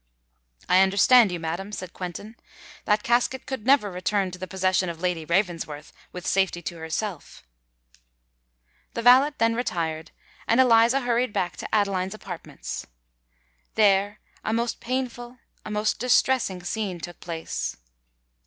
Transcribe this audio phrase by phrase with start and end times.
[0.67, 2.35] "I understand you, madam," said Quentin.
[2.85, 7.43] "That casket could never return to the possession of Lady Ravensworth, with safety to herself."
[8.95, 10.09] The valet then retired;
[10.47, 12.87] and Eliza hurried back to Adeline's apartments.
[13.75, 17.77] There a most painful—a most distressing scene took place.